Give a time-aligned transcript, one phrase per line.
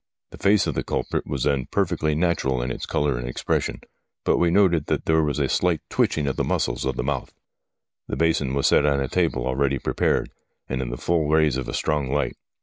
[0.31, 3.81] The face of the culprit was then perfectly natural in its colour and expression,
[4.23, 7.31] but we noted that there was a slight twitching of the muscles of the mouth.
[8.07, 10.31] The basin was set on a table all ready prepared,
[10.67, 12.35] and in the full rays of a strong light.